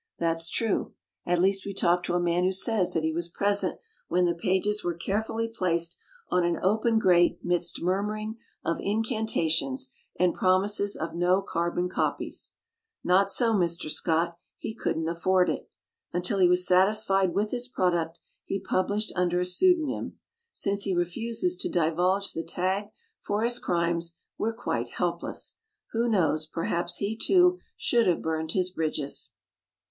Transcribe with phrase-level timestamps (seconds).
[0.17, 0.95] That's true—
[1.27, 3.77] at least we talked to a man who says that he was present
[4.07, 5.95] when the pages were carefully placed
[6.29, 12.53] on an open grate midst murmuring of incantations, and promises of "no carbon copies".
[13.03, 13.91] Not so Mr.
[13.91, 15.69] Scott— ^he couldn't afford it.
[16.11, 20.17] Until he was satisfied with his product, he published under a pseudonym.
[20.51, 22.85] Since he refuses to divulge the tag
[23.19, 25.57] for his crimes, we're quite helpless.
[25.91, 29.29] Who knows; perhaps he, too, should have burned his bridges.